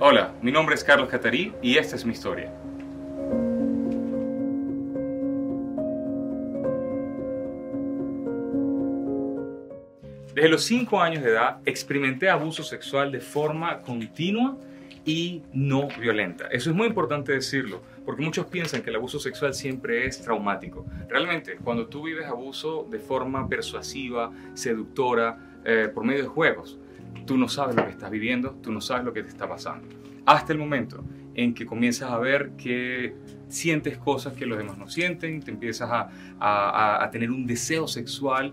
[0.00, 2.52] Hola, mi nombre es Carlos Catarí y esta es mi historia.
[10.32, 14.56] Desde los 5 años de edad experimenté abuso sexual de forma continua
[15.04, 16.46] y no violenta.
[16.46, 20.86] Eso es muy importante decirlo, porque muchos piensan que el abuso sexual siempre es traumático.
[21.08, 26.78] Realmente, cuando tú vives abuso de forma persuasiva, seductora, eh, por medio de juegos,
[27.26, 29.86] tú no sabes lo que estás viviendo, tú no sabes lo que te está pasando.
[30.26, 33.14] Hasta el momento en que comienzas a ver que
[33.48, 38.52] sientes cosas que los demás no sienten, te empiezas a, a, tener un deseo sexual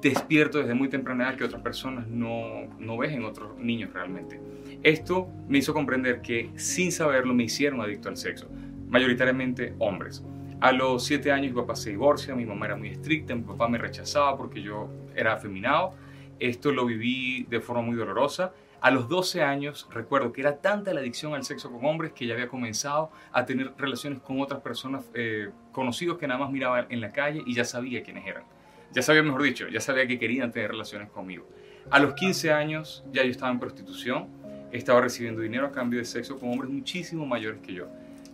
[0.00, 4.40] despierto desde muy temprana edad que otras personas no, no ves en otros niños realmente.
[4.82, 8.48] Esto me hizo comprender que sin saberlo me hicieron adicto al sexo,
[8.88, 10.24] mayoritariamente hombres.
[10.60, 13.68] A los 7 años mi papá se divorcia, mi mamá era muy estricta, mi papá
[13.68, 15.92] me rechazaba porque yo era afeminado.
[16.38, 18.52] Esto lo viví de forma muy dolorosa.
[18.80, 22.26] A los 12 años recuerdo que era tanta la adicción al sexo con hombres que
[22.26, 26.86] ya había comenzado a tener relaciones con otras personas eh, conocidos que nada más miraba
[26.88, 28.44] en la calle y ya sabía quiénes eran
[28.92, 31.46] ya sabía, mejor dicho, ya sabía que querían tener relaciones conmigo.
[31.90, 34.28] A los 15 años ya yo estaba en prostitución,
[34.72, 37.88] estaba recibiendo dinero a cambio de sexo con hombres muchísimo mayores que yo.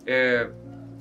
[0.05, 0.47] Eh,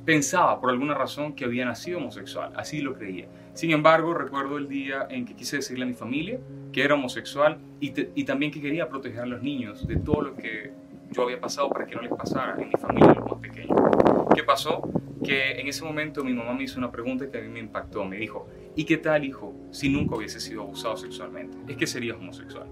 [0.05, 3.29] pensaba por alguna razón que había nacido homosexual, así lo creía.
[3.55, 6.39] Sin embargo, recuerdo el día en que quise decirle a mi familia
[6.73, 10.73] que era homosexual y, también que quería proteger a los niños de todo lo que
[11.11, 13.79] yo había pasado para que no les pasara en mi familia, los más pequeños.
[14.35, 14.81] ¿Qué pasó?
[15.23, 18.05] Que en ese momento mi mamá me hizo una pregunta que a mí me impactó.
[18.07, 21.59] Me dijo, ¿y qué tal, hijo, si nunca hubiese sido abusado sexualmente?
[21.69, 22.67] Es que serías homosexual.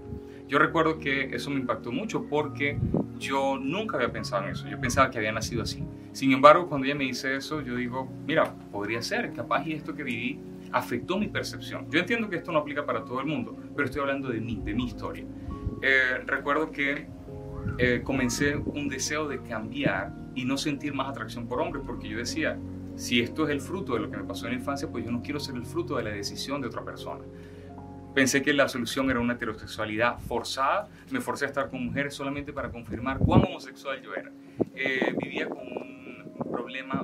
[0.47, 2.77] Yo recuerdo que eso me impactó mucho porque
[3.19, 4.67] yo nunca había pensado en eso.
[4.67, 5.83] Yo pensaba que había nacido así.
[6.11, 9.95] Sin embargo, cuando ella me dice eso, yo digo, mira, podría ser, capaz y esto
[9.95, 10.39] que viví
[10.71, 11.89] afectó mi percepción.
[11.89, 14.61] Yo entiendo que esto no aplica para todo el mundo, pero estoy hablando de mí,
[14.63, 15.25] de mi historia.
[15.81, 17.07] Eh, recuerdo que
[17.77, 22.17] eh, comencé un deseo de cambiar y no sentir más atracción por hombres, porque yo
[22.17, 22.57] decía,
[22.95, 25.11] si esto es el fruto de lo que me pasó en la infancia, pues yo
[25.11, 27.23] no quiero ser el fruto de la decisión de otra persona.
[28.13, 32.51] Pensé que la solución era una heterosexualidad forzada, me forcé a estar con mujeres solamente
[32.51, 34.31] para confirmar cuán homosexual yo era.
[34.75, 36.00] Eh, vivía con un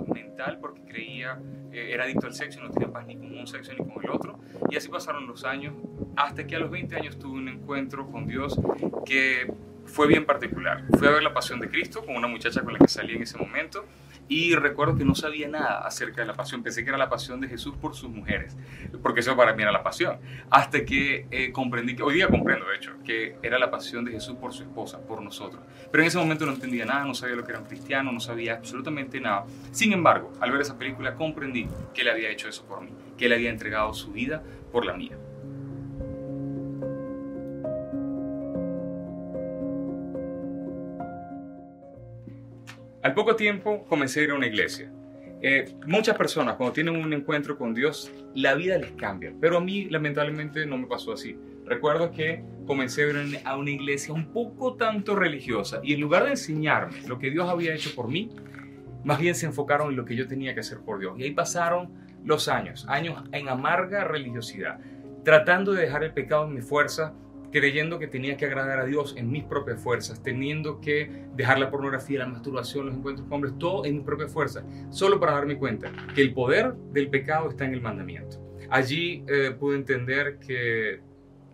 [0.08, 1.40] mental porque creía,
[1.72, 4.04] eh, era adicto al sexo y no tenía paz ni con un sexo ni con
[4.04, 4.40] el otro.
[4.70, 5.74] Y así pasaron los años,
[6.16, 8.60] hasta que a los 20 años tuve un encuentro con Dios
[9.06, 9.52] que
[9.86, 10.84] fue bien particular.
[10.98, 13.24] Fui a ver La Pasión de Cristo con una muchacha con la que salí en
[13.24, 13.86] ese momento
[14.28, 16.64] y recuerdo que no sabía nada acerca de la pasión.
[16.64, 18.56] Pensé que era la pasión de Jesús por sus mujeres,
[19.02, 20.20] porque eso para mí era la pasión.
[20.50, 24.12] Hasta que eh, comprendí, que hoy día comprendo de hecho, que era la pasión de
[24.12, 25.62] Jesús por su esposa, por nosotros.
[25.92, 28.20] Pero en ese momento no entendía nada, no sabía lo que era un cristiano, no
[28.20, 29.46] sabía absolutamente nada.
[29.72, 33.26] Sin embargo, al ver esa película comprendí que él había hecho eso por mí, que
[33.26, 35.18] él había entregado su vida por la mía.
[43.08, 44.92] Al poco tiempo comencé a ir a una iglesia.
[45.42, 49.62] Eh, muchas personas cuando tienen un encuentro con Dios, la vida les cambia, pero a
[49.62, 51.38] mí lamentablemente no me pasó así.
[51.64, 56.26] Recuerdo que comencé a ir a una iglesia un poco tanto religiosa y en lugar
[56.26, 58.30] de enseñarme lo que Dios había hecho por mí,
[59.06, 61.18] más bien se enfocaron en lo que yo tenía que hacer por Dios.
[61.18, 61.94] Y ahí pasaron
[62.26, 64.82] los años, años en amarga religiosidad,
[65.24, 67.14] tratando de dejar el pecado en mi fuerza,
[67.52, 71.70] creyendo que tenía que agradar a Dios en mis propias fuerzas, teniendo que dejar la
[71.70, 75.58] pornografía, la masturbación, los encuentros con hombres, todo en mis propias fuerzas, solo para darme
[75.58, 78.38] cuenta que el poder del pecado está en el mandamiento.
[78.70, 81.00] Allí eh, pude entender que,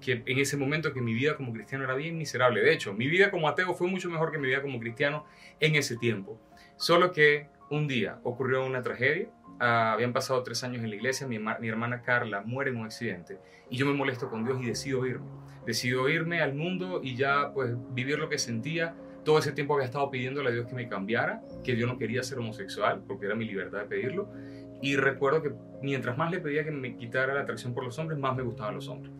[0.01, 2.61] que en ese momento que mi vida como cristiano era bien miserable.
[2.61, 5.25] De hecho, mi vida como ateo fue mucho mejor que mi vida como cristiano
[5.59, 6.39] en ese tiempo.
[6.75, 9.29] Solo que un día ocurrió una tragedia
[9.65, 12.85] Ah, habían pasado tres años en la iglesia, mi, mi, hermana Carla muere en un
[12.85, 15.25] accidente y yo me molesto con Dios y decido irme.
[15.65, 18.93] Decido irme al mundo y ya pues vivir lo que sentía.
[19.23, 22.23] Todo ese tiempo había estado pidiéndole a Dios que me cambiara, que yo no quería
[22.23, 24.33] ser homosexual porque era mi libertad de pedirlo.
[24.81, 28.19] Y recuerdo que mientras más le pedía que me quitara la atracción por los hombres,
[28.19, 29.13] más me gustaban los hombres.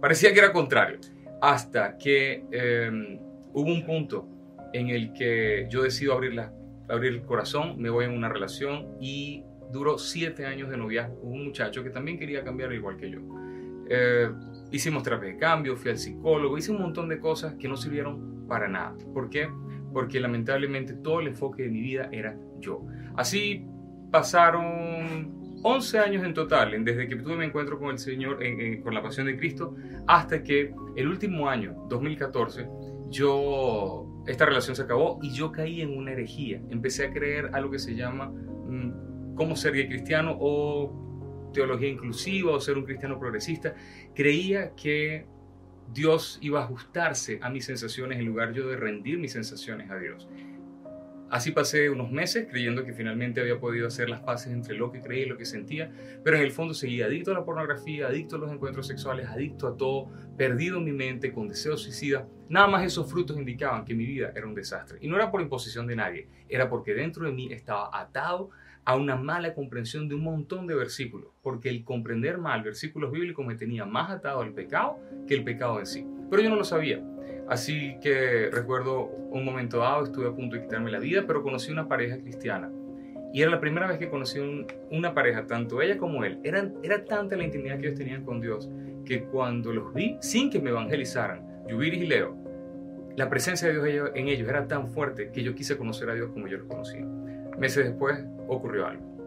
[0.00, 0.98] Parecía que era contrario.
[1.42, 3.18] Hasta que eh,
[3.52, 4.26] hubo un punto
[4.72, 6.54] en el que yo decido abrir, la,
[6.88, 11.32] abrir el corazón, me voy en una relación y duró siete años de noviazgo con
[11.32, 13.20] un muchacho que también quería cambiar igual que yo.
[13.88, 14.30] Eh,
[14.70, 18.46] hicimos terapia de cambio, fui al psicólogo, hice un montón de cosas que no sirvieron
[18.46, 18.94] para nada.
[19.12, 19.48] ¿Por qué?
[19.92, 22.86] Porque lamentablemente todo el enfoque de mi vida era yo.
[23.16, 23.66] Así
[24.10, 28.38] pasaron 11 años en total, desde que tuve mi encuentro con el Señor,
[28.82, 29.76] con la pasión de Cristo,
[30.06, 32.66] hasta que el último año, 2014,
[33.10, 36.62] yo, esta relación se acabó y yo caí en una herejía.
[36.70, 42.52] Empecé a creer algo que se llama mm, cómo ser gay cristiano o teología inclusiva
[42.52, 43.74] o ser un cristiano progresista,
[44.14, 45.26] creía que
[45.92, 49.98] Dios iba a ajustarse a mis sensaciones en lugar yo de rendir mis sensaciones a
[49.98, 50.28] Dios.
[51.30, 55.00] Así pasé unos meses creyendo que finalmente había podido hacer las paces entre lo que
[55.00, 55.88] creía y lo que sentía,
[56.24, 59.68] pero en el fondo seguía adicto a la pornografía, adicto a los encuentros sexuales, adicto
[59.68, 62.24] a todo, perdido en mi mente, con deseos suicidas.
[62.48, 64.98] Nada más esos frutos indicaban que mi vida era un desastre.
[65.00, 68.50] Y no era por imposición de nadie, era porque dentro de mí estaba atado
[68.84, 73.46] a una mala comprensión de un montón de versículos, porque el comprender mal versículos bíblicos
[73.46, 74.98] me tenía más atado al pecado
[75.28, 76.06] que el pecado en sí.
[76.30, 77.02] Pero yo no lo sabía.
[77.48, 81.72] Así que recuerdo un momento dado, estuve a punto de quitarme la vida, pero conocí
[81.72, 82.70] una pareja cristiana.
[83.32, 84.38] Y era la primera vez que conocí
[84.90, 86.38] una pareja, tanto ella como él.
[86.42, 88.70] Era, era tanta la intimidad que ellos tenían con Dios,
[89.04, 92.36] que cuando los vi, sin que me evangelizaran, Yubiris y Leo,
[93.16, 96.30] la presencia de Dios en ellos era tan fuerte que yo quise conocer a Dios
[96.32, 97.04] como yo lo conocía.
[97.58, 99.19] Meses después ocurrió algo.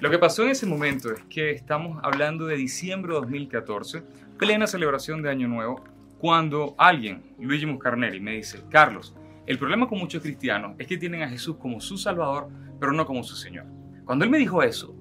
[0.00, 4.02] Lo que pasó en ese momento es que estamos hablando de diciembre de 2014,
[4.38, 5.84] plena celebración de Año Nuevo,
[6.18, 9.14] cuando alguien, Luigi Muscarneri, me dice, Carlos,
[9.46, 12.48] el problema con muchos cristianos es que tienen a Jesús como su Salvador,
[12.80, 13.66] pero no como su Señor.
[14.06, 14.96] Cuando él me dijo eso,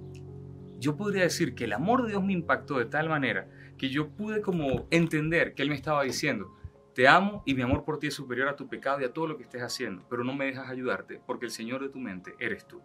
[0.79, 3.47] yo podría decir que el amor de Dios me impactó de tal manera
[3.77, 6.53] que yo pude como entender que él me estaba diciendo,
[6.93, 9.27] te amo y mi amor por ti es superior a tu pecado y a todo
[9.27, 12.35] lo que estés haciendo, pero no me dejas ayudarte porque el Señor de tu mente
[12.37, 12.81] eres tú.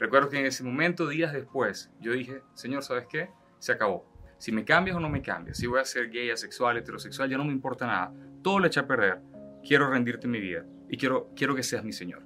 [0.00, 3.28] Recuerdo que en ese momento, días después, yo dije, Señor, ¿sabes qué?
[3.58, 4.10] Se acabó.
[4.38, 7.36] Si me cambias o no me cambias, si voy a ser gay, asexual, heterosexual, ya
[7.36, 8.10] no me importa nada.
[8.42, 9.20] Todo lo eché a perder.
[9.62, 12.22] Quiero rendirte mi vida y quiero, quiero que seas mi Señor.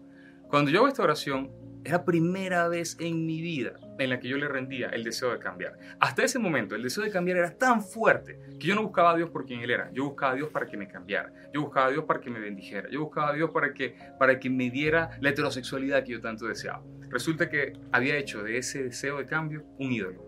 [0.48, 1.50] Cuando yo hago esta oración,
[1.84, 5.38] era primera vez en mi vida en la que yo le rendía el deseo de
[5.38, 5.78] cambiar.
[6.00, 9.16] Hasta ese momento, el deseo de cambiar era tan fuerte que yo no buscaba a
[9.16, 9.90] Dios por quien Él era.
[9.92, 11.32] Yo buscaba a Dios para que me cambiara.
[11.52, 12.88] Yo buscaba a Dios para que me bendijera.
[12.90, 16.46] Yo buscaba a Dios para que, para que me diera la heterosexualidad que yo tanto
[16.46, 16.82] deseaba.
[17.10, 20.24] Resulta que había hecho de ese deseo de cambio un ídolo.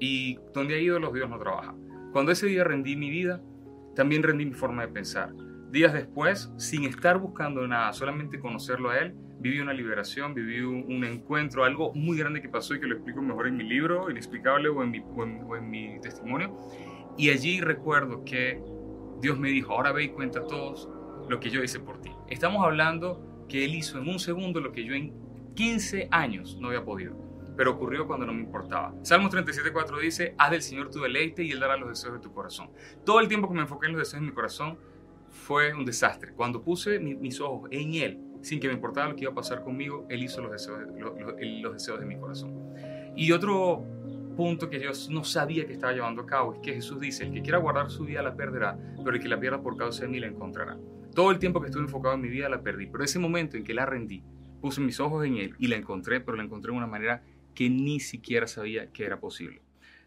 [0.00, 1.74] Y donde hay ídolos, Dios no trabaja.
[2.12, 3.40] Cuando ese día rendí mi vida,
[3.94, 5.32] también rendí mi forma de pensar.
[5.70, 11.04] Días después, sin estar buscando nada, solamente conocerlo a Él, viví una liberación, viví un,
[11.04, 14.68] encuentro, algo muy grande que pasó y que lo explico mejor en mi libro, Inexplicable,
[14.68, 16.56] o en mi, o en mi testimonio.
[17.18, 18.62] Y allí recuerdo que
[19.20, 20.88] Dios me dijo, ahora ve y cuenta todos
[21.28, 22.10] lo que yo hice por ti.
[22.28, 25.12] Estamos hablando que Él hizo en un segundo lo que yo en
[25.54, 27.16] 15 años no había podido,
[27.56, 28.94] pero ocurrió cuando no me importaba.
[29.02, 32.32] Salmos 37.4 dice, haz del Señor tu deleite y Él dará los deseos de tu
[32.32, 32.70] corazón.
[33.04, 34.78] Todo el tiempo que me enfoqué en los deseos de mi corazón
[35.28, 36.32] fue un desastre.
[36.32, 39.62] Cuando puse mis ojos en Él, sin que me importara lo que iba a pasar
[39.62, 42.74] conmigo, Él hizo los deseos, de mi corazón.
[43.16, 43.84] Y otro
[44.36, 47.32] punto que yo no sabía que estaba llevando a cabo es que Jesús dice, el
[47.32, 50.08] que quiera guardar su vida la perderá, pero el que la pierda por causa de
[50.08, 50.78] mí la encontrará.
[51.14, 53.64] Todo el tiempo que estuve enfocado en mi vida la perdí, pero ese momento en
[53.64, 54.22] que la rendí,
[54.62, 57.68] Puse mis ojos en él y la encontré, pero la encontré de una manera que
[57.68, 59.60] ni siquiera sabía que era posible.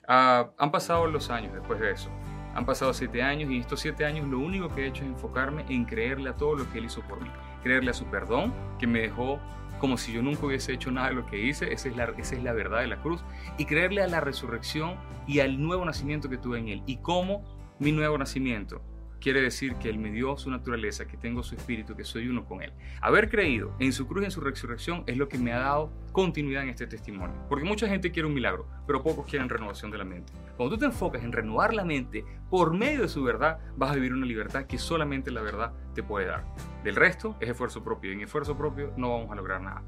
[0.08, 2.10] Ah, han pasado los años después de eso.
[2.54, 5.66] Han pasado siete años y estos siete años lo único que he hecho es enfocarme
[5.68, 7.30] en creerle a todo lo que Él hizo por mí.
[7.66, 9.40] Creerle a su perdón, que me dejó
[9.80, 11.74] como si yo nunca hubiese hecho nada de lo que hice.
[11.74, 13.26] Esa es la, esa es la verdad de la cruz.
[13.58, 14.96] Y creerle a la resurrección
[15.28, 16.84] y al nuevo nacimiento que tuve en Él.
[16.86, 17.44] Y cómo
[17.80, 18.82] mi nuevo nacimiento
[19.26, 22.46] quiere decir que Él me dio su naturaleza, que tengo su espíritu, que soy uno
[22.46, 22.72] con Él.
[23.02, 25.92] Haber creído en su cruz y en su resurrección es lo que me ha dado
[26.12, 27.36] continuidad en este testimonio.
[27.50, 30.32] Porque mucha gente quiere un milagro, pero pocos quieren renovación de la mente.
[30.56, 33.96] Cuando tú te enfocas en renovar la mente por medio de su verdad, vas a
[33.96, 36.46] vivir una libertad que solamente la verdad te puede dar.
[36.84, 39.82] Del resto es esfuerzo propio y en esfuerzo propio no vamos a lograr nada.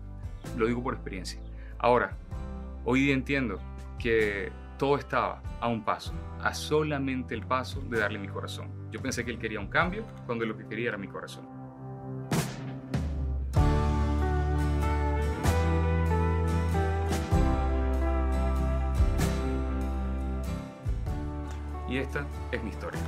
[0.57, 1.39] Lo digo por experiencia.
[1.77, 2.17] Ahora,
[2.85, 3.59] hoy día entiendo
[3.99, 8.69] que todo estaba a un paso, a solamente el paso de darle mi corazón.
[8.91, 11.45] Yo pensé que él quería un cambio cuando lo que quería era mi corazón.
[21.89, 22.99] Y esta es mi historia.